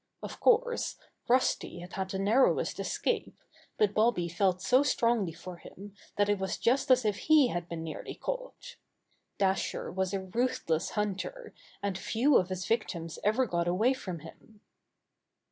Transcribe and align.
Of 0.23 0.39
course, 0.39 0.97
Rusty 1.27 1.77
had 1.81 1.93
had 1.93 2.09
the 2.09 2.17
narrowest 2.17 2.79
es 2.79 2.97
cape, 2.97 3.37
but 3.77 3.93
Bobby 3.93 4.27
felt 4.27 4.59
so 4.59 4.81
strongly 4.81 5.31
for 5.31 5.57
him 5.57 5.93
that 6.15 6.27
it 6.27 6.39
was 6.39 6.57
just 6.57 6.89
as 6.89 7.05
if 7.05 7.17
he 7.17 7.49
had 7.49 7.69
been 7.69 7.83
nearly 7.83 8.15
caught. 8.15 8.77
Dasher 9.37 9.91
was 9.91 10.11
a 10.11 10.23
ruthless 10.23 10.89
hunter, 10.97 11.53
and 11.83 11.99
few 11.99 12.35
of 12.37 12.49
his 12.49 12.65
victims 12.65 13.19
ever 13.23 13.45
got 13.45 13.67
away 13.67 13.93
from 13.93 14.21
him. 14.21 14.61